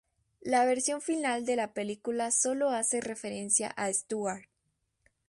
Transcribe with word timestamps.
La 0.41 0.65
versión 0.65 0.99
final 0.99 1.45
de 1.45 1.55
la 1.55 1.73
película 1.75 2.31
sólo 2.31 2.71
hace 2.71 3.01
referencia 3.01 3.69
a 3.77 3.87
Stuart. 3.93 4.47